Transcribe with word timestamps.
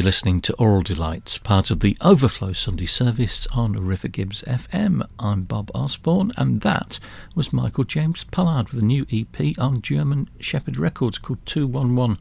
you're 0.00 0.06
listening 0.06 0.40
to 0.40 0.54
Aural 0.54 0.82
Delights, 0.82 1.36
part 1.36 1.70
of 1.70 1.80
the 1.80 1.94
Overflow 2.00 2.54
Sunday 2.54 2.86
service 2.86 3.46
on 3.48 3.72
River 3.72 4.08
Gibbs 4.08 4.40
FM. 4.44 5.06
I'm 5.18 5.42
Bob 5.42 5.70
Osborne, 5.74 6.32
and 6.38 6.62
that 6.62 6.98
was 7.34 7.52
Michael 7.52 7.84
James 7.84 8.24
Pollard 8.24 8.70
with 8.70 8.82
a 8.82 8.86
new 8.86 9.04
EP 9.12 9.58
on 9.58 9.82
German 9.82 10.30
Shepherd 10.38 10.78
Records 10.78 11.18
called 11.18 11.44
211. 11.44 12.16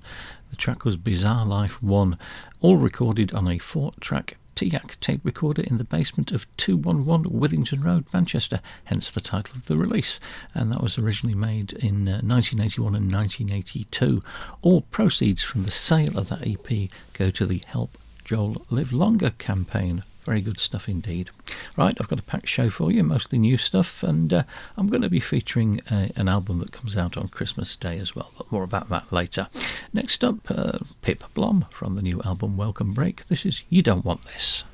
The 0.50 0.58
track 0.58 0.84
was 0.84 0.98
Bizarre 0.98 1.46
Life 1.46 1.81
1, 1.81 2.18
all 2.60 2.76
recorded 2.76 3.31
on 3.34 3.48
a 3.48 3.60
four 3.60 3.94
track 4.02 4.36
TEAC 4.60 5.00
tape 5.00 5.22
recorder 5.24 5.62
in 5.62 5.78
the 5.78 5.86
basement 5.86 6.34
of 6.34 6.46
211 6.58 7.32
Withington 7.32 7.82
Road, 7.82 8.06
Manchester, 8.12 8.60
hence 8.84 9.10
the 9.10 9.22
title 9.22 9.56
of 9.56 9.68
the 9.68 9.78
release. 9.78 10.20
And 10.54 10.70
that 10.72 10.84
was 10.84 10.98
originally 10.98 11.34
made 11.36 11.72
in 11.72 12.10
uh, 12.10 12.20
1981 12.20 12.96
and 12.96 13.10
1982. 13.10 14.22
All 14.62 14.82
proceeds 14.82 15.42
from 15.42 15.64
the 15.64 15.72
sale 15.72 16.18
of 16.18 16.28
that 16.28 16.46
EP 16.46 16.90
go 17.14 17.32
to 17.32 17.46
the 17.46 17.64
Help 17.68 17.98
Joel 18.26 18.62
Live 18.70 18.92
Longer 18.92 19.30
campaign 19.32 20.04
very 20.24 20.42
good 20.42 20.60
stuff 20.60 20.88
indeed. 20.88 21.30
Right, 21.77 21.94
I've 22.00 22.07
got 22.07 22.19
a 22.19 22.24
packed 22.24 22.48
show 22.48 22.69
for 22.69 22.92
you, 22.92 23.04
mostly 23.04 23.39
new 23.39 23.57
stuff, 23.57 24.04
and 24.04 24.31
uh, 24.33 24.44
I'm 24.77 24.88
going 24.88 25.01
to 25.01 25.10
be 25.10 25.19
featuring 25.19 25.81
uh, 25.89 26.10
an 26.16 26.27
album 26.27 26.60
that 26.60 26.71
comes 26.71 26.98
out 26.98 27.18
on 27.18 27.27
Christmas 27.30 27.75
Day 27.75 27.98
as 28.00 28.16
well, 28.16 28.31
but 28.38 28.51
more 28.51 28.63
about 28.63 28.89
that 28.89 29.12
later. 29.12 29.48
Next 29.94 30.24
up, 30.24 30.38
uh, 30.50 30.80
Pip 31.01 31.24
Blom 31.33 31.66
from 31.71 31.95
the 31.95 32.01
new 32.01 32.21
album 32.24 32.57
Welcome 32.57 32.94
Break. 32.94 33.27
This 33.27 33.45
is 33.45 33.63
You 33.69 33.81
Don't 33.81 34.06
Want 34.06 34.24
This. 34.25 34.66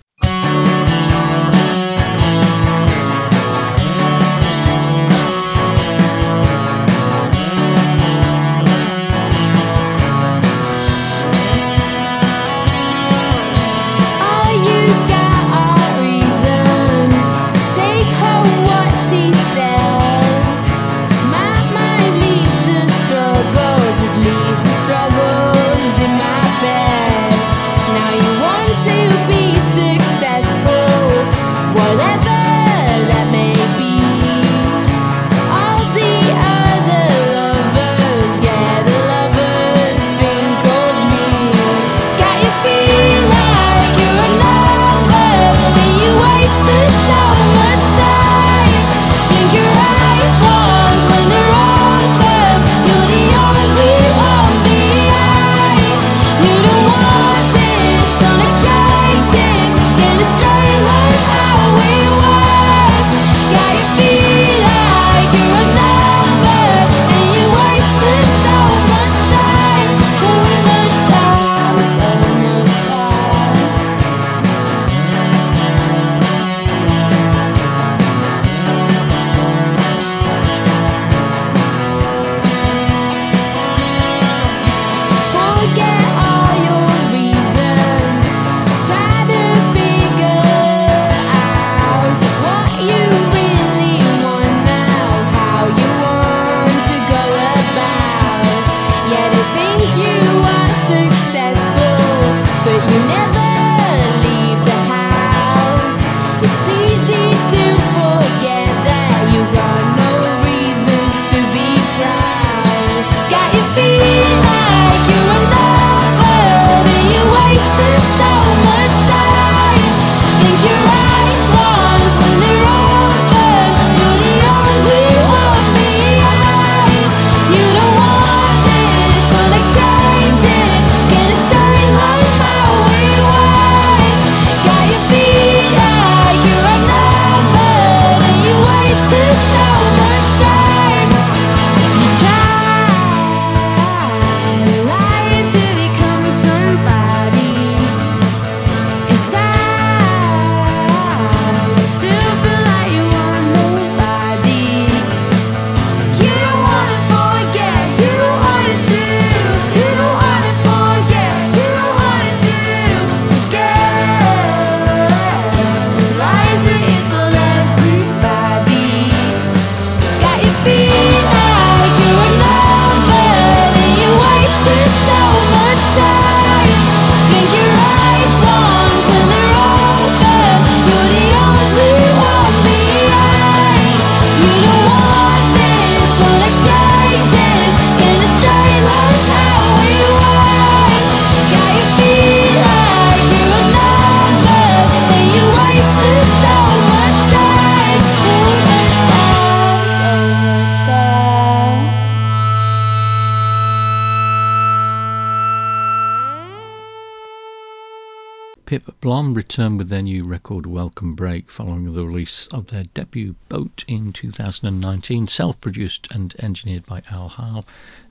Returned 208.75 209.77
with 209.77 209.88
their 209.88 210.01
new 210.01 210.25
record 210.25 210.65
Welcome 210.65 211.15
Break 211.15 211.50
following 211.50 211.94
the 211.94 212.05
release 212.05 212.48
of 212.48 212.67
their 212.67 212.84
debut 212.84 213.36
Boat 213.48 213.86
in 213.88 214.12
2019, 214.12 215.29
self 215.29 215.62
produced 215.62 216.10
and 216.13 216.36
engineered 216.39 216.86
by 216.86 217.01
Al 217.10 217.29
Hall 217.29 217.63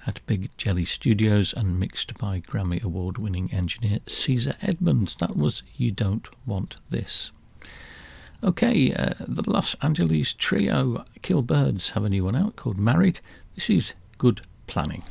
at 0.07 0.25
Big 0.27 0.49
Jelly 0.57 0.87
Studios 0.87 1.53
and 1.53 1.79
mixed 1.79 2.17
by 2.17 2.41
Grammy 2.41 2.83
Award 2.83 3.19
winning 3.19 3.53
engineer 3.53 3.99
Caesar 4.07 4.55
Edmunds. 4.63 5.17
That 5.17 5.37
was 5.37 5.63
You 5.77 5.91
Don't 5.91 6.29
Want 6.47 6.77
This. 6.89 7.31
Okay, 8.43 8.95
uh, 8.95 9.13
the 9.21 9.49
Los 9.49 9.75
Angeles 9.83 10.33
trio 10.33 11.05
Kills 11.21 11.45
Birds 11.45 11.91
have 11.91 12.05
a 12.05 12.09
new 12.09 12.25
one 12.25 12.37
out 12.37 12.57
called 12.57 12.79
Married. 12.79 13.21
This 13.55 13.69
is 13.69 13.95
Good 14.17 14.41
Planning. 14.67 15.03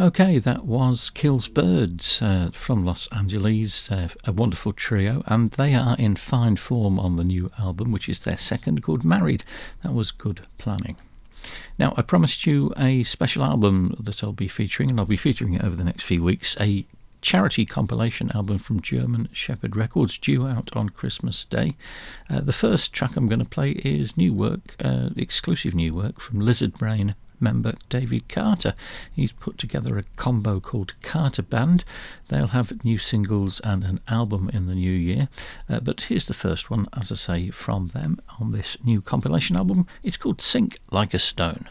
Okay, 0.00 0.38
that 0.38 0.64
was 0.64 1.10
Kills 1.10 1.46
Birds 1.46 2.22
uh, 2.22 2.48
from 2.54 2.86
Los 2.86 3.06
Angeles, 3.08 3.90
uh, 3.92 4.08
a 4.24 4.32
wonderful 4.32 4.72
trio, 4.72 5.22
and 5.26 5.50
they 5.50 5.74
are 5.74 5.94
in 5.98 6.16
fine 6.16 6.56
form 6.56 6.98
on 6.98 7.16
the 7.16 7.24
new 7.24 7.50
album, 7.58 7.92
which 7.92 8.08
is 8.08 8.20
their 8.20 8.38
second, 8.38 8.82
called 8.82 9.04
Married. 9.04 9.44
That 9.82 9.92
was 9.92 10.10
good 10.10 10.40
planning. 10.56 10.96
Now, 11.78 11.92
I 11.98 12.02
promised 12.02 12.46
you 12.46 12.72
a 12.78 13.02
special 13.02 13.44
album 13.44 13.94
that 14.00 14.24
I'll 14.24 14.32
be 14.32 14.48
featuring, 14.48 14.88
and 14.88 14.98
I'll 14.98 15.04
be 15.04 15.18
featuring 15.18 15.52
it 15.52 15.62
over 15.62 15.76
the 15.76 15.84
next 15.84 16.04
few 16.04 16.24
weeks 16.24 16.56
a 16.58 16.86
charity 17.20 17.66
compilation 17.66 18.30
album 18.34 18.56
from 18.56 18.80
German 18.80 19.28
Shepherd 19.34 19.76
Records 19.76 20.16
due 20.16 20.46
out 20.46 20.74
on 20.74 20.88
Christmas 20.88 21.44
Day. 21.44 21.76
Uh, 22.30 22.40
the 22.40 22.54
first 22.54 22.94
track 22.94 23.16
I'm 23.16 23.28
going 23.28 23.40
to 23.40 23.44
play 23.44 23.72
is 23.72 24.16
new 24.16 24.32
work, 24.32 24.76
uh, 24.82 25.10
exclusive 25.14 25.74
new 25.74 25.92
work 25.92 26.20
from 26.20 26.40
Lizard 26.40 26.78
Brain 26.78 27.14
member 27.40 27.74
David 27.88 28.28
Carter. 28.28 28.74
He's 29.14 29.32
put 29.32 29.58
together 29.58 29.98
a 29.98 30.04
combo 30.16 30.60
called 30.60 30.94
Carter 31.02 31.42
Band. 31.42 31.84
They'll 32.28 32.48
have 32.48 32.84
new 32.84 32.98
singles 32.98 33.60
and 33.60 33.84
an 33.84 34.00
album 34.08 34.50
in 34.52 34.66
the 34.66 34.74
new 34.74 34.92
year. 34.92 35.28
Uh, 35.68 35.80
but 35.80 36.02
here's 36.02 36.26
the 36.26 36.34
first 36.34 36.70
one, 36.70 36.88
as 36.96 37.10
I 37.10 37.16
say, 37.16 37.50
from 37.50 37.88
them 37.88 38.20
on 38.38 38.52
this 38.52 38.76
new 38.84 39.00
compilation 39.00 39.56
album. 39.56 39.86
It's 40.02 40.16
called 40.16 40.40
Sink 40.40 40.78
Like 40.90 41.14
a 41.14 41.18
Stone. 41.18 41.68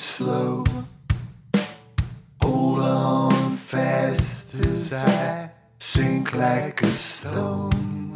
slow. 0.00 0.64
Hold 2.40 2.80
on 2.80 3.56
fast 3.56 4.54
as 4.54 4.92
I 4.94 5.50
sink 5.78 6.34
like 6.34 6.82
a 6.82 6.90
stone. 6.90 8.14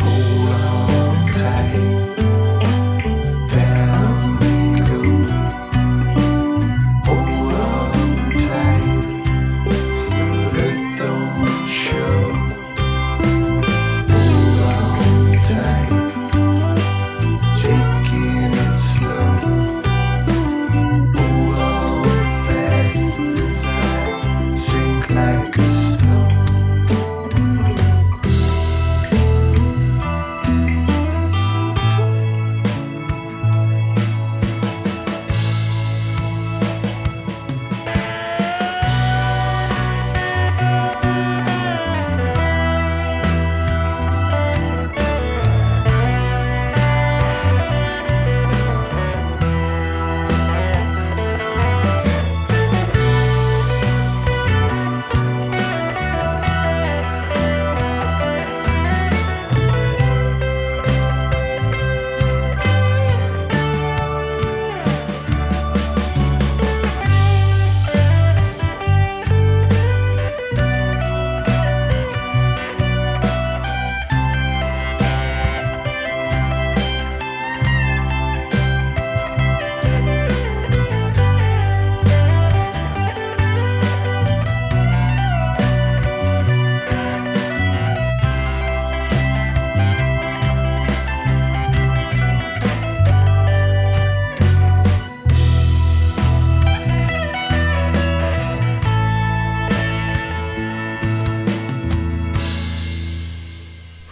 Hold 0.00 0.48
on 0.50 1.32
tight. 1.32 2.01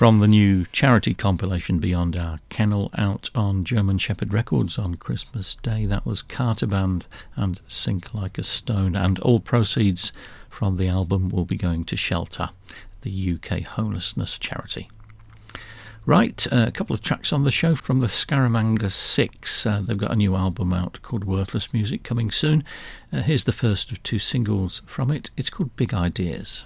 From 0.01 0.21
the 0.21 0.29
new 0.29 0.65
charity 0.73 1.13
compilation 1.13 1.79
Beyond 1.79 2.17
Our 2.17 2.41
Kennel 2.49 2.91
out 2.97 3.29
on 3.35 3.65
German 3.65 3.99
Shepherd 3.99 4.33
Records 4.33 4.79
on 4.79 4.95
Christmas 4.95 5.57
Day, 5.57 5.85
that 5.85 6.07
was 6.07 6.23
Carter 6.23 6.67
Band 6.67 7.05
and 7.37 7.61
Sink 7.69 8.15
Like 8.15 8.39
a 8.39 8.43
Stone, 8.43 8.97
and 8.97 9.19
all 9.19 9.41
proceeds 9.41 10.11
from 10.49 10.79
the 10.79 10.89
album 10.89 11.29
will 11.29 11.45
be 11.45 11.59
going 11.59 11.85
to 11.85 11.99
Shelter, 11.99 12.49
the 13.03 13.35
UK 13.35 13.61
homelessness 13.61 14.39
charity. 14.39 14.89
Right, 16.07 16.51
uh, 16.51 16.65
a 16.69 16.73
couple 16.73 16.95
of 16.95 17.03
tracks 17.03 17.31
on 17.31 17.43
the 17.43 17.51
show 17.51 17.75
from 17.75 18.01
the 18.01 18.07
Scaramanga 18.07 18.91
Six. 18.91 19.67
Uh, 19.67 19.83
they've 19.83 19.99
got 19.99 20.13
a 20.13 20.17
new 20.17 20.35
album 20.35 20.73
out 20.73 20.99
called 21.03 21.25
Worthless 21.25 21.75
Music 21.75 22.05
coming 22.05 22.31
soon. 22.31 22.65
Uh, 23.13 23.21
here's 23.21 23.45
the 23.45 23.53
first 23.53 23.93
of 23.93 24.03
two 24.03 24.19
singles 24.19 24.81
from 24.87 25.11
it. 25.11 25.29
It's 25.37 25.51
called 25.51 25.77
Big 25.77 25.93
Ideas. 25.93 26.65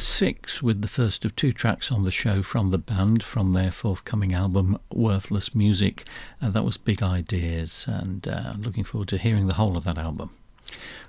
Scaramanga 0.00 0.02
6 0.02 0.62
with 0.62 0.80
the 0.80 0.88
first 0.88 1.26
of 1.26 1.36
two 1.36 1.52
tracks 1.52 1.92
on 1.92 2.04
the 2.04 2.10
show 2.10 2.42
from 2.42 2.70
the 2.70 2.78
band 2.78 3.22
from 3.22 3.52
their 3.52 3.70
forthcoming 3.70 4.32
album 4.32 4.78
Worthless 4.90 5.54
Music. 5.54 6.06
Uh, 6.40 6.48
that 6.48 6.64
was 6.64 6.78
Big 6.78 7.02
Ideas, 7.02 7.84
and 7.86 8.26
uh, 8.26 8.54
looking 8.58 8.82
forward 8.82 9.08
to 9.08 9.18
hearing 9.18 9.46
the 9.46 9.56
whole 9.56 9.76
of 9.76 9.84
that 9.84 9.98
album. 9.98 10.30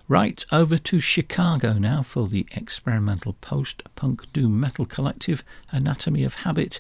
Right, 0.10 0.44
over 0.52 0.78
to 0.78 1.00
Chicago 1.00 1.74
now 1.74 2.04
for 2.04 2.28
the 2.28 2.46
experimental 2.52 3.34
post 3.40 3.82
punk 3.96 4.32
doom 4.34 4.60
metal 4.60 4.86
collective 4.86 5.42
Anatomy 5.72 6.26
of 6.26 6.34
Habit. 6.44 6.80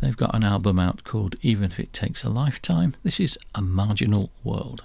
They've 0.00 0.16
got 0.16 0.34
an 0.34 0.42
album 0.42 0.80
out 0.80 1.04
called 1.04 1.36
Even 1.42 1.70
If 1.70 1.78
It 1.78 1.92
Takes 1.92 2.24
a 2.24 2.28
Lifetime. 2.28 2.96
This 3.04 3.20
is 3.20 3.38
A 3.54 3.62
Marginal 3.62 4.30
World. 4.42 4.82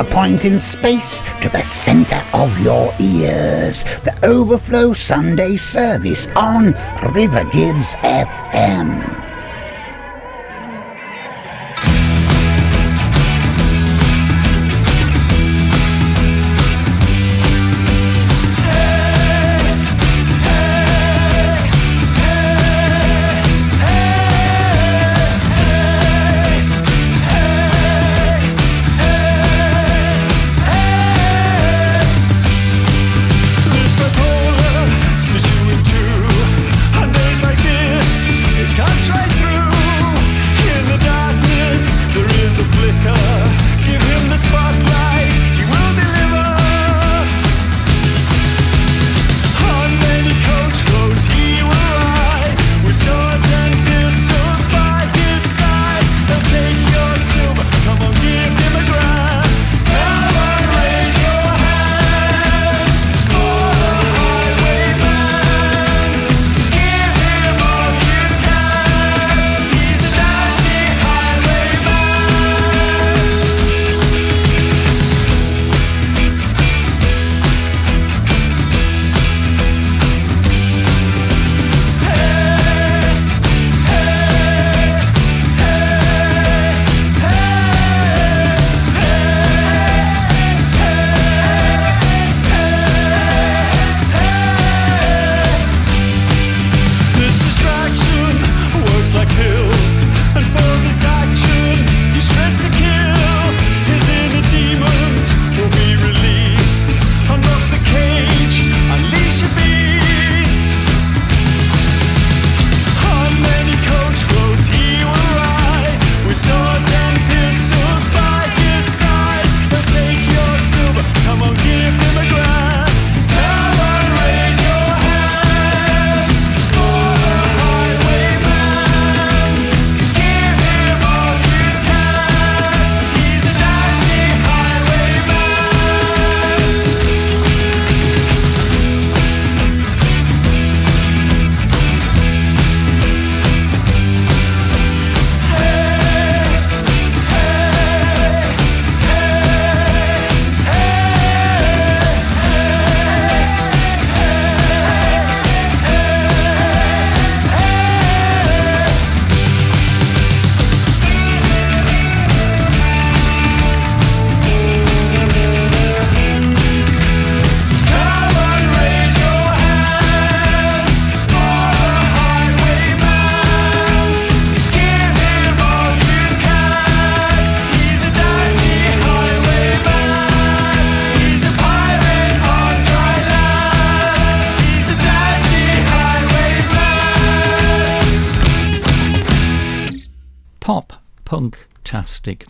A 0.00 0.04
point 0.04 0.46
in 0.46 0.58
space 0.58 1.20
to 1.42 1.50
the 1.50 1.60
center 1.60 2.22
of 2.32 2.58
your 2.60 2.90
ears, 2.98 3.84
the 4.00 4.18
Overflow 4.22 4.94
Sunday 4.94 5.58
service 5.58 6.26
on 6.36 6.72
River 7.12 7.44
Gibbs 7.52 7.94
FM. 7.96 9.19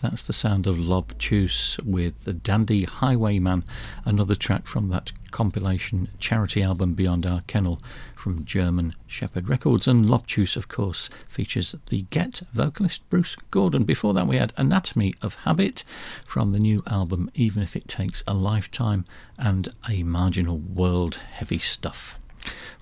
That's 0.01 0.23
the 0.23 0.33
sound 0.33 0.65
of 0.65 0.77
Lobtus 0.77 1.77
with 1.85 2.23
the 2.23 2.33
Dandy 2.33 2.85
Highwayman, 2.85 3.63
another 4.05 4.33
track 4.33 4.65
from 4.65 4.87
that 4.87 5.11
compilation 5.29 6.09
charity 6.17 6.63
album 6.63 6.95
Beyond 6.95 7.27
Our 7.27 7.41
Kennel 7.41 7.79
from 8.15 8.43
German 8.43 8.95
Shepherd 9.05 9.47
Records. 9.47 9.87
And 9.87 10.09
Lobtus, 10.09 10.57
of 10.57 10.67
course, 10.67 11.11
features 11.27 11.75
the 11.89 12.07
Get 12.09 12.41
vocalist 12.53 13.07
Bruce 13.11 13.35
Gordon. 13.51 13.83
Before 13.83 14.15
that, 14.15 14.25
we 14.25 14.37
had 14.37 14.51
Anatomy 14.57 15.13
of 15.21 15.35
Habit 15.35 15.83
from 16.25 16.51
the 16.51 16.59
new 16.59 16.81
album 16.87 17.29
Even 17.35 17.61
If 17.61 17.75
It 17.75 17.87
Takes 17.87 18.23
a 18.25 18.33
Lifetime 18.33 19.05
and 19.37 19.69
A 19.87 20.01
Marginal 20.01 20.57
World 20.57 21.17
Heavy 21.33 21.59
Stuff. 21.59 22.17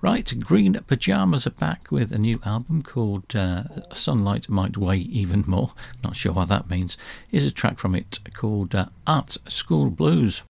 Right, 0.02 0.34
Green 0.40 0.74
Pajamas 0.88 1.46
are 1.46 1.52
back 1.52 1.92
with 1.92 2.12
a 2.12 2.18
new 2.18 2.40
album 2.46 2.84
called 2.84 3.36
uh, 3.36 3.64
Sunlight 3.94 4.48
Might 4.48 4.78
Weigh 4.78 5.00
Even 5.00 5.44
More. 5.46 5.74
Not 6.04 6.16
sure 6.16 6.32
what 6.32 6.48
that 6.48 6.70
means. 6.70 6.98
Here's 7.28 7.46
a 7.46 7.52
track 7.52 7.80
from 7.80 7.96
it 7.96 8.20
called 8.34 8.74
uh, 8.74 8.86
Art 9.06 9.36
School 9.50 9.90
Blues. 9.90 10.42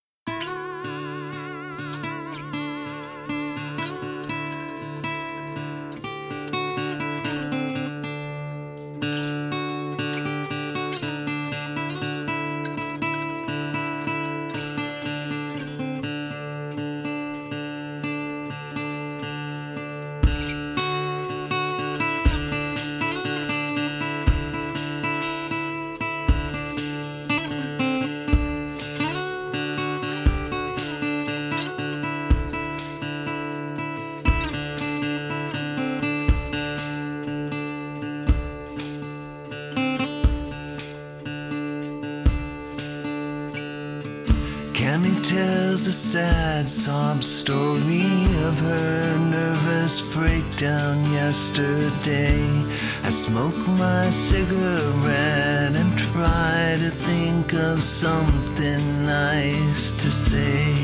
smoke 53.30 53.68
my 53.78 54.10
cigarette 54.10 55.76
and 55.76 55.96
try 55.96 56.74
to 56.76 56.90
think 56.90 57.54
of 57.54 57.80
something 57.80 58.82
nice 59.06 59.92
to 59.92 60.10
say. 60.10 60.74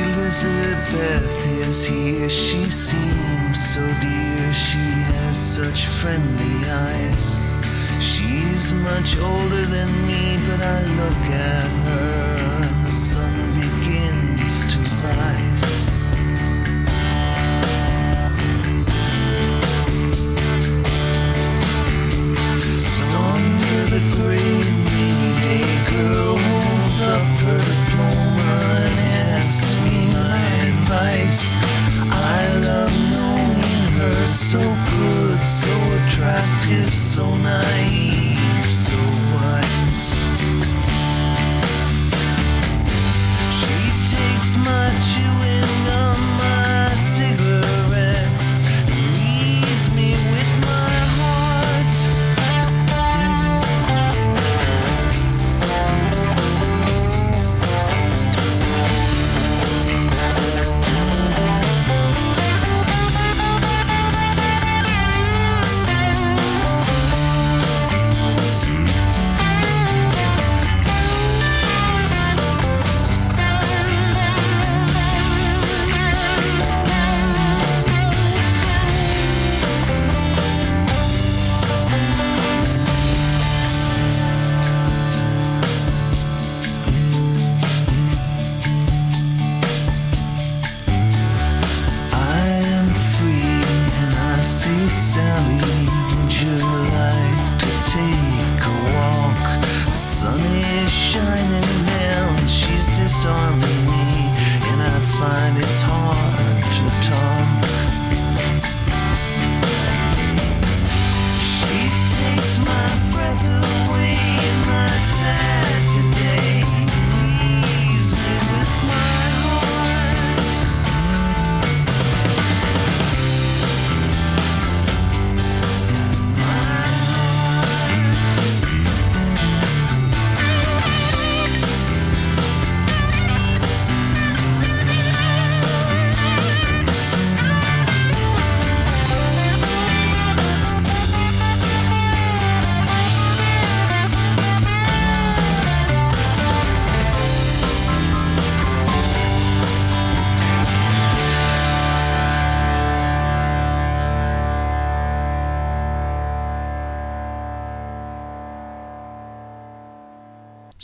Elizabeth 0.00 1.46
is 1.60 1.86
here, 1.86 2.30
she 2.30 2.70
seems 2.70 3.58
so 3.74 3.84
dear, 4.00 4.52
she 4.54 4.86
has 5.12 5.36
such 5.36 5.84
friendly 5.84 6.70
eyes. 6.70 7.38
She's 8.00 8.72
much 8.72 9.18
older 9.18 9.64
than 9.76 9.90
me, 10.06 10.38
but 10.48 10.64
I 10.64 10.80
look 11.00 11.24
at 11.52 11.68
her 11.88 12.64
and 12.64 12.86
the 12.86 12.92
sun 12.92 13.34
begins 13.60 14.64
to 14.72 14.78
rise. 15.04 15.75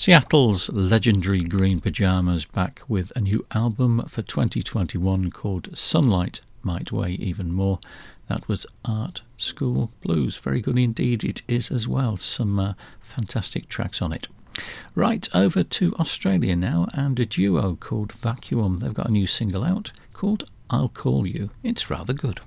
Seattle's 0.02 0.68
legendary 0.70 1.44
Green 1.44 1.78
Pajamas 1.78 2.44
back 2.44 2.82
with 2.88 3.12
a 3.14 3.20
new 3.20 3.46
album 3.52 4.04
for 4.08 4.20
2021 4.20 5.30
called 5.30 5.78
Sunlight 5.78 6.40
Might 6.60 6.90
Weigh 6.90 7.12
Even 7.12 7.52
More. 7.52 7.78
That 8.26 8.48
was 8.48 8.66
Art 8.84 9.22
School 9.36 9.92
Blues. 10.00 10.36
Very 10.38 10.60
good 10.60 10.76
indeed, 10.76 11.22
it 11.22 11.42
is 11.46 11.70
as 11.70 11.86
well. 11.86 12.16
Some 12.16 12.58
uh, 12.58 12.74
fantastic 13.00 13.68
tracks 13.68 14.02
on 14.02 14.12
it. 14.12 14.26
Right, 14.96 15.28
over 15.32 15.62
to 15.62 15.94
Australia 15.94 16.56
now 16.56 16.88
and 16.94 17.20
a 17.20 17.24
duo 17.24 17.76
called 17.76 18.10
Vacuum. 18.10 18.78
They've 18.78 18.92
got 18.92 19.08
a 19.08 19.12
new 19.12 19.28
single 19.28 19.62
out 19.62 19.92
called 20.14 20.50
I'll 20.68 20.88
Call 20.88 21.28
You. 21.28 21.50
It's 21.62 21.90
rather 21.90 22.12
good. 22.12 22.40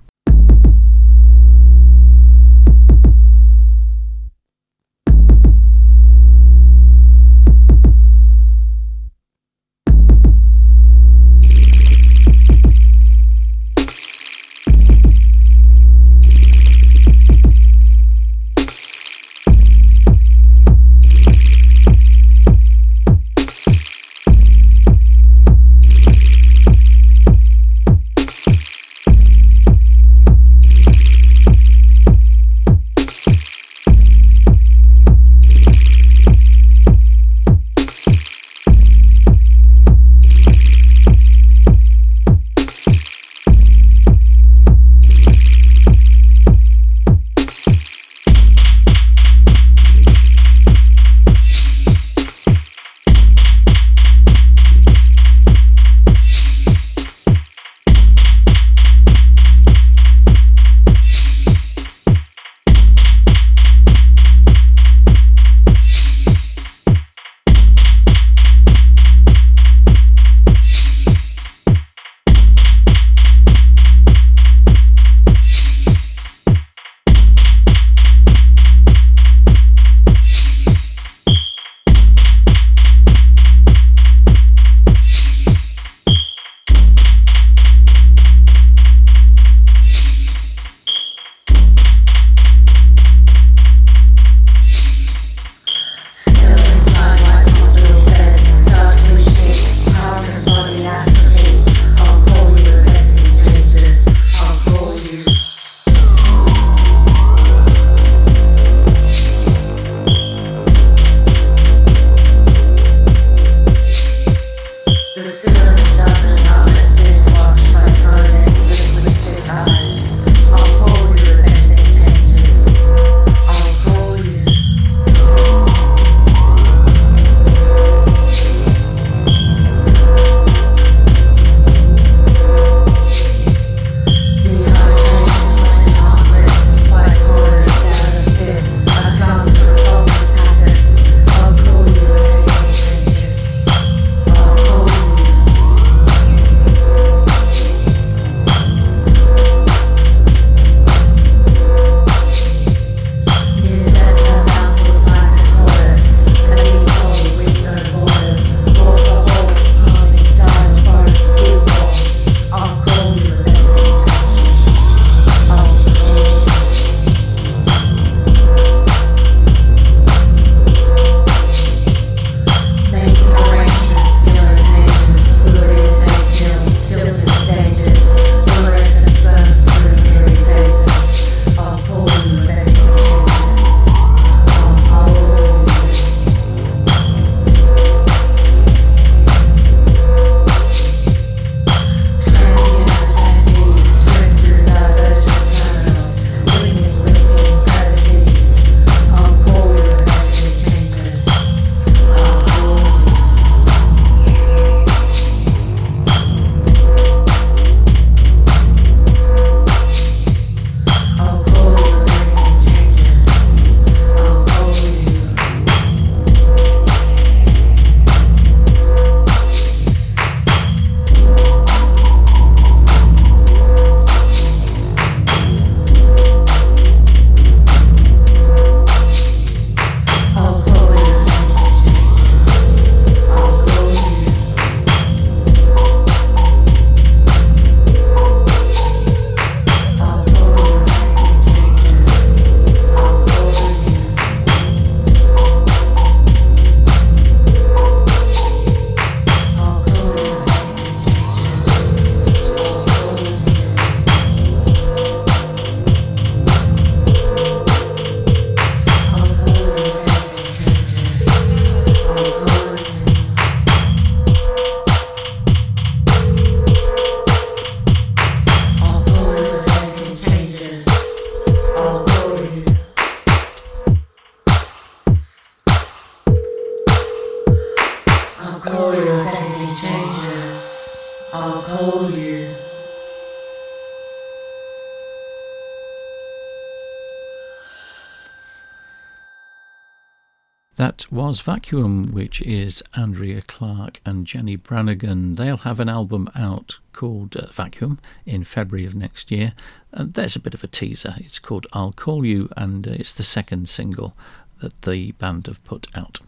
Was 291.16 291.39
Vacuum, 291.39 292.11
which 292.11 292.41
is 292.41 292.84
Andrea 292.93 293.41
Clark 293.41 294.01
and 294.05 294.28
Jenny 294.28 294.57
Branigan. 294.57 295.36
They'll 295.36 295.55
have 295.55 295.80
an 295.80 295.88
album 295.88 296.30
out 296.36 296.80
called 296.91 297.38
uh, 297.38 297.47
Vacuum 297.53 297.99
in 298.26 298.43
February 298.43 298.86
of 298.86 298.95
next 298.95 299.32
year. 299.32 299.53
And 299.93 300.13
there's 300.13 300.36
a 300.36 300.41
bit 300.41 300.53
of 300.53 300.61
a 300.61 300.68
teaser. 300.68 301.16
It's 301.20 301.39
called 301.39 301.68
I'll 301.72 301.93
Call 301.93 302.26
You, 302.26 302.49
and 302.57 302.86
uh, 302.86 302.91
it's 302.91 303.13
the 303.13 303.24
second 303.24 303.70
single 303.70 304.13
that 304.59 304.82
the 304.82 305.13
band 305.13 305.47
have 305.47 305.63
put 305.63 305.88
out. 305.95 306.20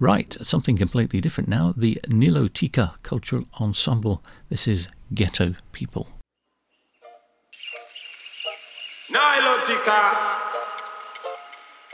Right, 0.00 0.36
something 0.42 0.76
completely 0.76 1.20
different 1.20 1.48
now. 1.48 1.72
The 1.76 2.00
Nilotika 2.08 2.94
Cultural 3.04 3.44
Ensemble. 3.60 4.24
This 4.48 4.66
is 4.66 4.88
Ghetto 5.14 5.54
People. 5.70 6.08
Nilotika, 9.08 10.16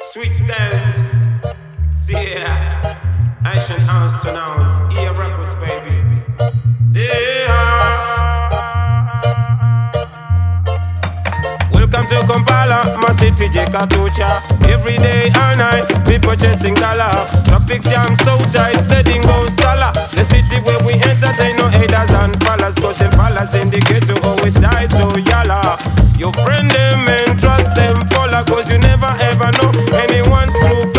Sweet 0.01 0.33
Stands. 0.33 1.06
See 2.07 2.13
yeah, 2.13 2.95
ancient 3.45 3.83
astronauts, 3.89 4.79
EA 4.95 5.11
Records, 5.19 5.55
baby. 5.57 6.23
Yeah. 6.93 8.47
Welcome 11.73 12.07
to 12.07 12.23
Kampala, 12.31 12.97
my 13.03 13.11
city, 13.19 13.49
Jekatucha. 13.49 14.39
Every 14.71 14.99
day, 14.99 15.33
all 15.35 15.57
night, 15.57 15.89
people 16.07 16.31
purchasing 16.31 16.75
dollar. 16.75 17.11
Traffic 17.45 17.83
jam 17.83 18.15
so 18.23 18.39
tight, 18.55 18.79
steady 18.87 19.19
go 19.19 19.49
sala. 19.59 19.91
The 20.15 20.23
city 20.31 20.63
where 20.63 20.79
we 20.87 20.93
entertain 21.03 21.57
no 21.57 21.67
haters 21.67 22.15
and 22.23 22.41
fellas. 22.45 22.77
Cause 22.77 22.99
them 22.99 23.11
fellas 23.19 23.53
in 23.57 23.69
the 23.69 23.81
ghetto 23.81 24.15
always 24.23 24.55
die 24.55 24.87
so 24.95 25.11
yalla. 25.27 25.77
Your 26.17 26.33
friend 26.33 26.71
them 26.71 27.09
and 27.09 27.37
trust 27.41 27.75
them, 27.75 28.07
Paula. 28.11 28.45
Cause 28.47 28.71
you 28.71 28.79
never 28.79 29.13
ever 29.27 29.51
know 29.59 29.71
anyone's 29.99 30.55
true 30.55 30.96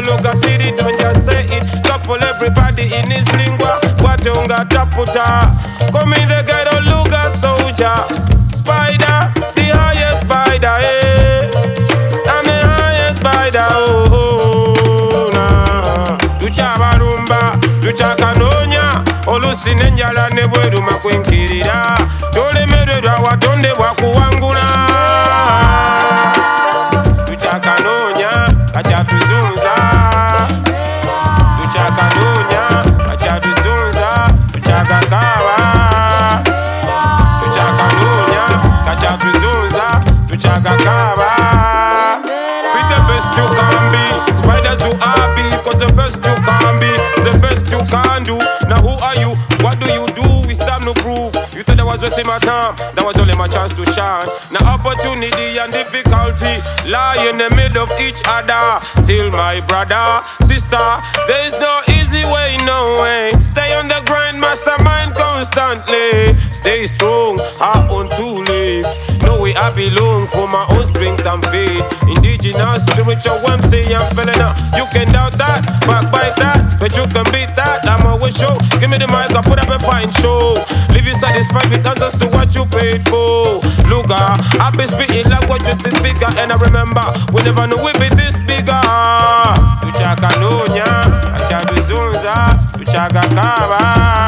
Yoluga 0.00 0.32
city 0.42 0.70
don't 0.76 0.98
just 0.98 1.26
say 1.26 1.44
it 1.44 1.84
Top 1.84 2.00
for 2.06 2.16
everybody 2.24 2.84
in 2.94 3.10
his 3.10 3.26
lingua. 3.36 3.78
Watch 4.00 4.24
onga 4.32 4.64
taputa 4.68 5.52
Call 5.92 6.06
me 6.06 6.16
the 6.24 6.42
ghetto 6.46 6.80
Luga 6.80 7.28
soldier. 7.36 7.96
Spider, 8.56 9.32
the 9.54 9.66
highest 9.76 10.22
spider, 10.22 10.76
eh. 10.80 11.50
I'm 12.26 12.44
the 12.46 12.58
highest 12.64 13.18
spider, 13.20 13.66
oh, 13.70 14.08
oh, 14.10 14.74
oh 15.12 15.30
nah. 15.34 16.16
Ducha 16.38 16.78
barumba, 16.78 17.58
ducha 17.82 18.14
kanonya 18.16 19.04
Olusi 19.26 19.74
nenjala 19.74 20.28
nebweruma 20.30 20.92
kwenkirira 20.92 21.98
Tole 22.34 22.66
merwe 22.66 23.00
rwa 23.00 23.14
watonde 23.18 23.72
wakuwangula 23.72 24.60
Yeah 26.00 26.09
Tuchakanonya, 32.20 32.64
kachatuzunza. 33.06 34.10
Tuchakakawa. 34.52 35.56
Tuchakanonya, 37.40 38.44
kachatuzunza. 38.84 40.00
Tuchakakawa. 40.28 41.30
Be 42.74 42.80
the 42.90 42.98
best 43.08 43.30
you 43.38 43.46
can 43.56 43.92
be. 43.92 44.00
Are 45.02 45.28
the 45.78 45.92
best 45.94 46.16
you 46.16 46.34
can 46.44 46.78
be, 46.80 46.90
the 47.22 47.38
best 47.40 47.70
you 47.70 47.80
can 47.88 48.24
do. 48.24 48.36
Now 48.68 48.82
who 48.82 48.90
are 49.02 49.16
you? 49.16 49.36
What 49.62 49.78
do 49.80 49.86
you 49.90 50.06
do? 50.08 50.20
Time 50.60 50.82
to 50.82 50.92
prove. 51.00 51.34
You 51.54 51.62
thought 51.62 51.80
was 51.84 52.02
wasting 52.02 52.26
my 52.26 52.38
time, 52.38 52.76
that 52.76 53.02
was 53.02 53.16
only 53.18 53.34
my 53.34 53.48
chance 53.48 53.72
to 53.76 53.84
shine. 53.92 54.28
Now 54.52 54.76
opportunity 54.76 55.58
and 55.58 55.72
difficulty 55.72 56.60
lie 56.84 57.16
in 57.28 57.38
the 57.38 57.48
middle 57.56 57.82
of 57.84 57.90
each 57.98 58.20
other. 58.26 58.84
Till 59.06 59.30
my 59.30 59.60
brother, 59.60 60.22
sister, 60.44 60.86
there 61.26 61.46
is 61.46 61.54
no 61.58 61.80
way, 62.32 62.56
no 62.64 63.02
way. 63.02 63.32
Stay 63.52 63.74
on 63.74 63.88
the 63.88 64.02
grind, 64.06 64.40
mastermind 64.40 65.14
constantly. 65.14 66.34
Stay 66.54 66.86
strong, 66.86 67.38
heart 67.58 67.90
on 67.90 68.08
two 68.16 68.44
legs. 68.44 68.88
No 69.22 69.40
way 69.40 69.54
I 69.54 69.70
belong 69.74 70.26
for 70.28 70.46
my 70.48 70.66
own 70.70 70.84
strength 70.86 71.26
and 71.26 71.42
faith. 71.46 71.84
Indigenous, 72.08 72.84
spiritual, 72.86 73.40
MC, 73.48 73.94
I'm 73.94 74.04
feeling 74.14 74.40
up. 74.40 74.56
You 74.76 74.84
can 74.92 75.12
doubt 75.12 75.38
that, 75.38 75.64
backbite 75.88 76.36
that, 76.36 76.76
but 76.78 76.92
you 76.96 77.04
can 77.08 77.24
beat 77.32 77.54
that. 77.56 77.88
I'm 77.88 78.06
always 78.06 78.36
show. 78.36 78.56
Give 78.78 78.90
me 78.90 78.98
the 78.98 79.08
mic, 79.08 79.32
I 79.32 79.40
put 79.42 79.58
up 79.58 79.68
a 79.68 79.78
fine 79.80 80.10
show. 80.20 80.60
Leave 80.92 81.06
you 81.06 81.14
satisfied 81.16 81.70
with 81.70 81.86
answers 81.86 82.18
to 82.20 82.28
what 82.28 82.54
you 82.54 82.64
paid 82.66 83.00
for. 83.08 83.60
Look, 83.88 84.06
ah, 84.10 84.36
I've 84.60 84.74
been 84.76 84.88
spitting 84.88 85.30
like 85.30 85.48
what 85.48 85.62
you 85.64 85.74
this 85.80 85.96
figure, 85.98 86.28
and 86.36 86.52
I 86.52 86.56
remember 86.60 87.04
we 87.32 87.42
never 87.42 87.66
knew 87.66 87.80
we 87.80 87.92
be 87.96 88.08
this 88.14 88.36
bigger. 88.44 88.84
Tuchaka 89.80 90.28
nonya, 90.40 90.86
achaduzunza, 90.90 90.98
tuchaka 91.00 91.08
kaba. 91.08 91.29
Chacacaba. 92.90 94.19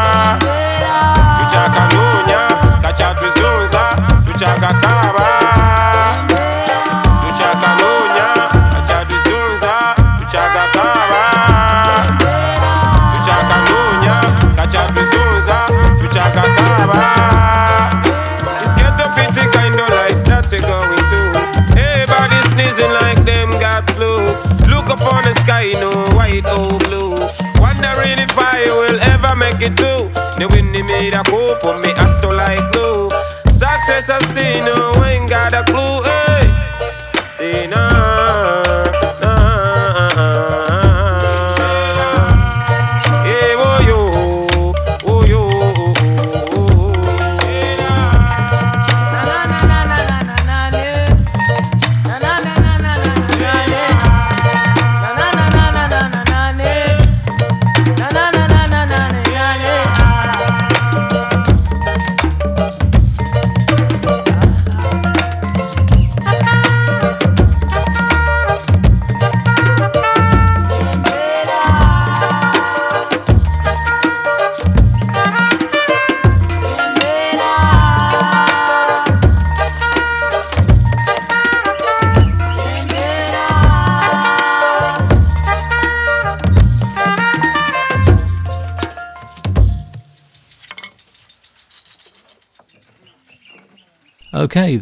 It 29.62 29.76
through. 29.76 30.10
The 30.38 30.48
wind 30.50 30.74
they 30.74 30.82
made 30.82 31.14
a 31.14 31.22
cope 31.24 31.58
for 31.58 31.78
me, 31.78 31.92
I 31.94 32.06
so 32.20 32.30
like 32.30 32.72
glue. 32.72 33.10
Success 33.54 34.10
I 34.10 34.18
see, 34.34 34.60
no 34.60 35.04
ain't 35.04 35.30
got 35.30 35.54
a 35.54 35.62
clue. 35.64 36.01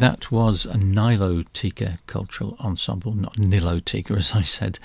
That 0.01 0.31
was 0.31 0.65
a 0.65 0.73
Nilotika 0.73 1.99
Cultural 2.07 2.57
Ensemble, 2.59 3.13
not 3.13 3.35
Nilotika 3.35 4.17
as 4.17 4.31
I 4.33 4.41
said, 4.41 4.79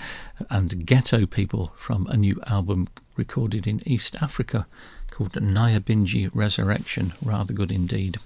and 0.47 0.85
Ghetto 0.85 1.25
People 1.25 1.73
from 1.75 2.05
a 2.05 2.15
new 2.15 2.39
album 2.45 2.87
recorded 3.15 3.65
in 3.65 3.81
East 3.83 4.15
Africa 4.21 4.67
called 5.09 5.31
Nyabinji 5.33 6.29
Resurrection. 6.35 7.13
Rather 7.19 7.51
good 7.51 7.71
indeed. 7.71 8.17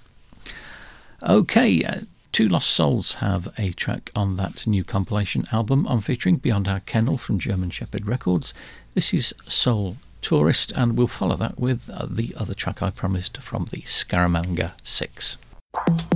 Okay, 1.22 1.82
uh, 1.82 2.00
Two 2.30 2.46
Lost 2.46 2.68
Souls 2.68 3.14
have 3.16 3.48
a 3.56 3.70
track 3.70 4.10
on 4.14 4.36
that 4.36 4.66
new 4.66 4.84
compilation 4.84 5.46
album 5.50 5.86
I'm 5.88 6.02
featuring 6.02 6.36
Beyond 6.36 6.68
Our 6.68 6.80
Kennel 6.80 7.16
from 7.16 7.38
German 7.38 7.70
Shepherd 7.70 8.06
Records. 8.06 8.52
This 8.92 9.14
is 9.14 9.32
Soul 9.48 9.96
Tourist, 10.20 10.72
and 10.76 10.98
we'll 10.98 11.06
follow 11.06 11.36
that 11.36 11.58
with 11.58 11.88
uh, 11.88 12.06
the 12.10 12.34
other 12.36 12.52
track 12.52 12.82
I 12.82 12.90
promised 12.90 13.38
from 13.38 13.68
the 13.70 13.80
Scaramanga 13.82 14.72
6. 14.82 15.38
I'm 15.74 16.12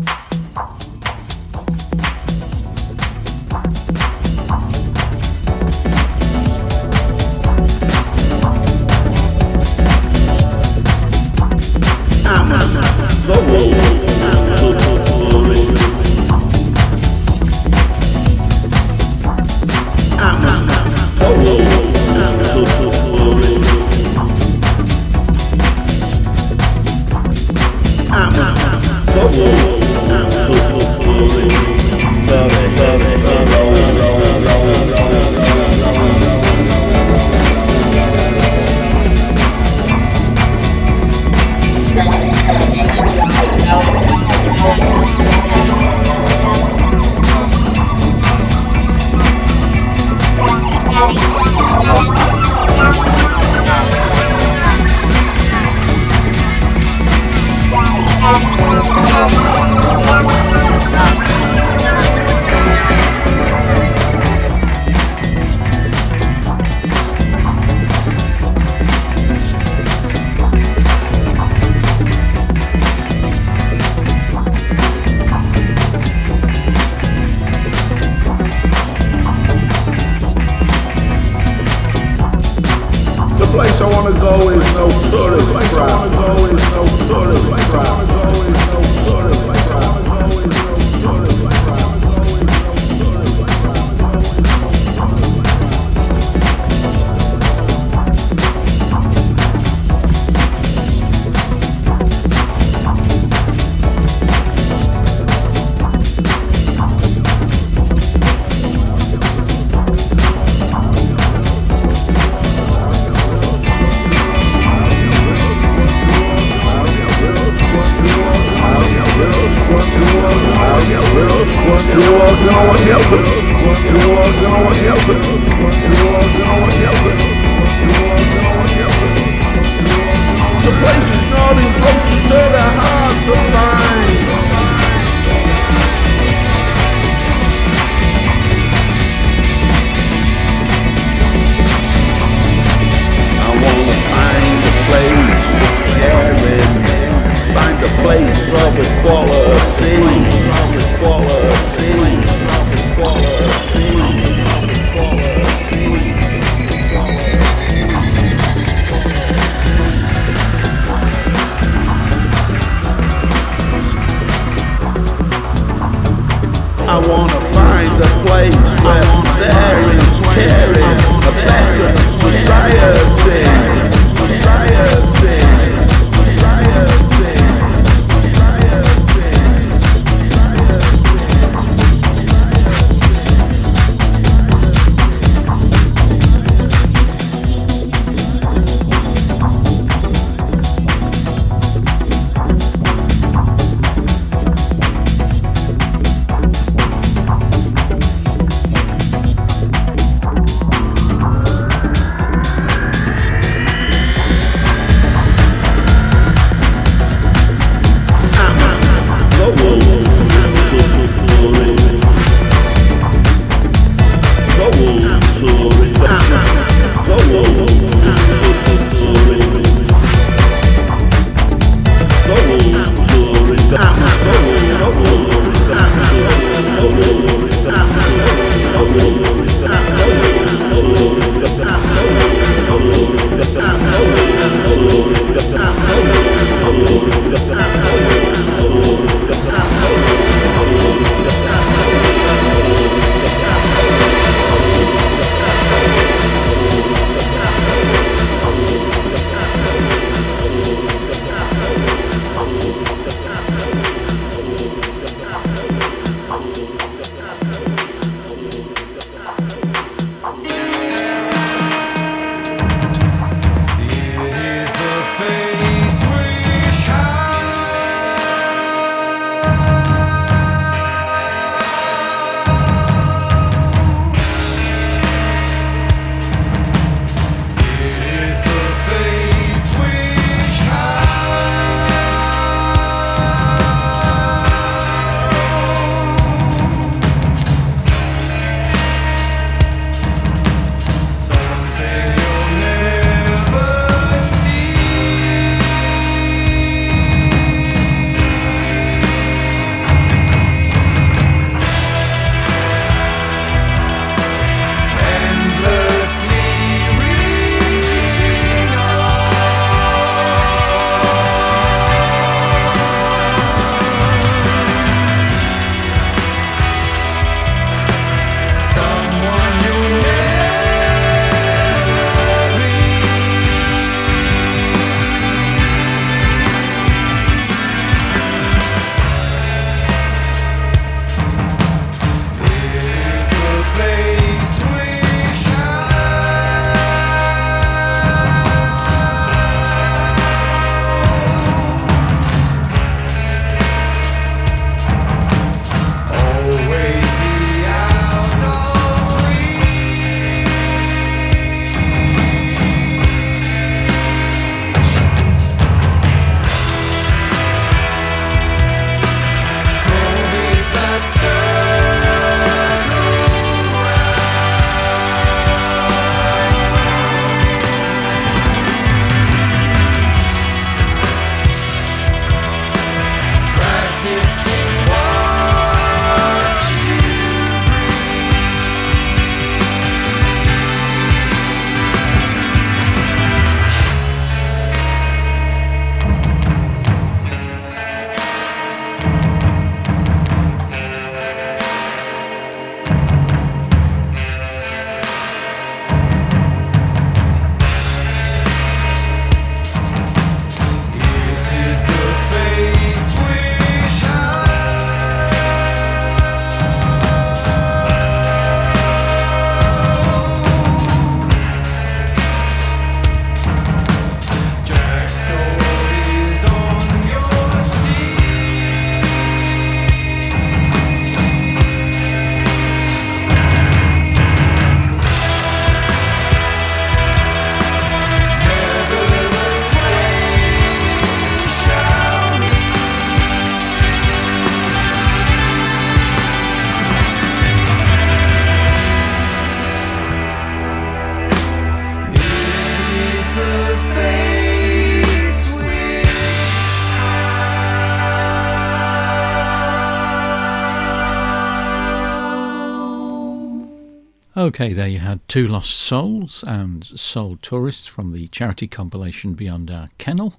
Okay, 454.57 454.73
there 454.73 454.89
you 454.89 455.01
had 455.01 455.21
Two 455.29 455.47
Lost 455.47 455.71
Souls 455.71 456.43
and 456.43 456.83
Soul 456.83 457.37
Tourists 457.43 457.87
from 457.87 458.13
the 458.13 458.27
charity 458.29 458.67
compilation 458.67 459.35
Beyond 459.35 459.71
Our 459.71 459.91
Kennel, 459.99 460.33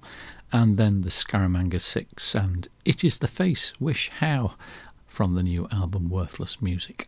and 0.50 0.76
then 0.76 1.02
the 1.02 1.08
Scaramanga 1.08 1.80
Six 1.80 2.34
and 2.34 2.66
It 2.84 3.04
Is 3.04 3.18
the 3.18 3.28
Face, 3.28 3.72
Wish 3.78 4.10
How 4.18 4.54
from 5.06 5.36
the 5.36 5.44
new 5.44 5.68
album 5.70 6.08
Worthless 6.08 6.60
Music. 6.60 7.06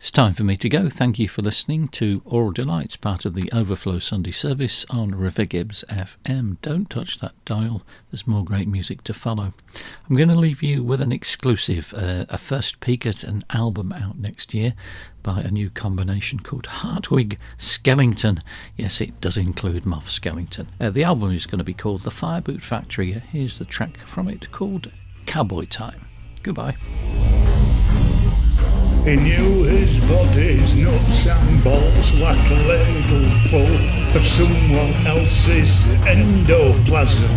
It's 0.00 0.10
time 0.10 0.32
for 0.32 0.44
me 0.44 0.56
to 0.56 0.68
go. 0.70 0.88
Thank 0.88 1.18
you 1.18 1.28
for 1.28 1.42
listening 1.42 1.88
to 1.88 2.22
Aural 2.24 2.54
Delights, 2.54 2.96
part 2.96 3.26
of 3.26 3.34
the 3.34 3.50
Overflow 3.52 3.98
Sunday 3.98 4.30
service 4.30 4.86
on 4.88 5.14
River 5.14 5.44
Gibbs 5.44 5.84
FM. 5.90 6.56
Don't 6.62 6.88
touch 6.88 7.18
that 7.18 7.34
dial, 7.44 7.82
there's 8.10 8.26
more 8.26 8.42
great 8.42 8.66
music 8.66 9.04
to 9.04 9.12
follow. 9.12 9.52
I'm 10.08 10.16
going 10.16 10.30
to 10.30 10.34
leave 10.34 10.62
you 10.62 10.82
with 10.82 11.02
an 11.02 11.12
exclusive, 11.12 11.92
uh, 11.94 12.24
a 12.30 12.38
first 12.38 12.80
peek 12.80 13.04
at 13.04 13.24
an 13.24 13.44
album 13.50 13.92
out 13.92 14.16
next 14.16 14.54
year 14.54 14.72
by 15.22 15.42
a 15.42 15.50
new 15.50 15.68
combination 15.68 16.40
called 16.40 16.64
Hartwig 16.64 17.38
Skellington. 17.58 18.40
Yes, 18.78 19.02
it 19.02 19.20
does 19.20 19.36
include 19.36 19.84
Muff 19.84 20.08
Skellington. 20.08 20.68
Uh, 20.80 20.88
the 20.88 21.04
album 21.04 21.30
is 21.32 21.44
going 21.44 21.58
to 21.58 21.64
be 21.64 21.74
called 21.74 22.04
The 22.04 22.10
Fireboot 22.10 22.62
Factory. 22.62 23.12
Here's 23.12 23.58
the 23.58 23.66
track 23.66 23.98
from 23.98 24.28
it 24.28 24.50
called 24.50 24.90
Cowboy 25.26 25.66
Time. 25.66 26.06
Goodbye. 26.42 26.78
He 29.04 29.16
knew 29.16 29.64
his 29.64 29.98
body's 30.00 30.74
nuts 30.74 31.26
and 31.26 31.64
bolts 31.64 32.20
like 32.20 32.50
a 32.50 32.54
ladle 32.54 33.30
full 33.48 34.14
of 34.14 34.22
someone 34.22 34.92
else's 35.06 35.86
endoplasm. 36.04 37.30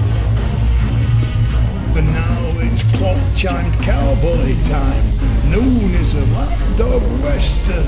And 1.95 2.07
now 2.07 2.51
it's 2.57 2.84
clock 2.97 3.18
chimed 3.34 3.74
cowboy 3.82 4.61
time. 4.66 5.18
Noon 5.49 5.95
is 5.95 6.16
a 6.16 6.26
lapdog 6.26 7.01
western. 7.22 7.88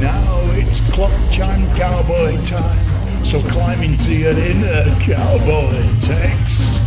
Now 0.00 0.40
it's 0.52 0.80
clock 0.90 1.12
chimed 1.30 1.76
cowboy 1.76 2.42
time. 2.42 3.24
So 3.24 3.38
climb 3.50 3.82
into 3.82 4.14
your 4.14 4.36
inner 4.36 4.98
cowboy 4.98 6.00
text. 6.00 6.80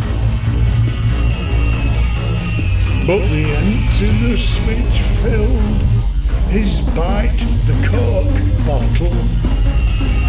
But 3.08 3.20
the 3.30 3.44
empty 3.44 4.36
switch 4.36 5.00
filled 5.22 5.82
his 6.50 6.82
bite, 6.90 7.38
the 7.68 7.78
cork 7.88 8.34
bottle. 8.66 9.16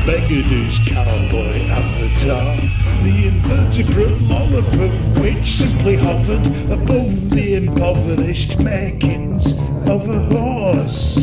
Beggared 0.04 0.44
his 0.44 0.78
cowboy 0.86 1.62
avatar, 1.70 2.54
the 3.02 3.28
invertebrate 3.28 4.20
lollop 4.20 4.70
of 4.74 5.18
which 5.20 5.46
simply 5.46 5.96
hovered 5.96 6.46
above 6.70 7.30
the 7.30 7.54
impoverished 7.54 8.60
makings 8.60 9.52
of 9.88 10.06
a 10.10 10.20
horse. 10.34 11.16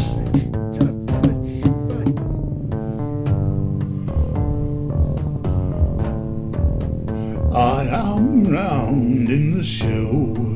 I 7.56 7.86
am 7.92 8.48
round 8.48 9.30
in 9.30 9.56
the 9.56 9.64
show 9.64 10.53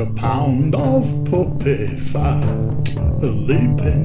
a 0.00 0.06
pound 0.14 0.76
of 0.76 1.02
puppy 1.28 1.88
fat, 1.96 2.94
a 3.20 3.26
leaping, 3.26 4.04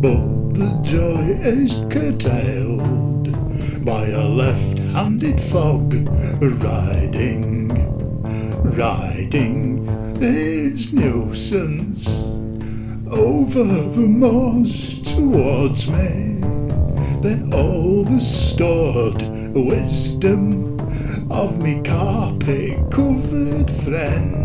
but 0.00 0.54
the 0.54 0.80
joy 0.82 1.20
is 1.42 1.84
curtailed 1.92 3.84
by 3.84 4.06
a 4.06 4.26
left-handed 4.26 5.38
fog 5.38 5.92
riding, 6.62 7.68
riding 8.74 9.86
its 10.22 10.94
nuisance 10.94 12.08
over 13.10 13.64
the 13.64 14.06
moors 14.08 15.02
towards 15.14 15.90
me. 15.90 16.40
Then 17.20 17.52
all 17.52 18.04
the 18.04 18.18
stored 18.18 19.20
wisdom 19.52 20.80
of 21.30 21.58
me 21.58 21.82
carpet-covered 21.82 23.70
friends 23.70 24.43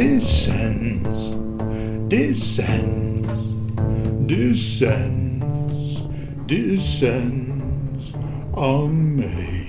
descends, 0.00 1.34
descends, 2.08 3.26
descends, 4.26 6.08
descends. 6.46 8.14
On 8.54 8.88
me. 8.88 9.59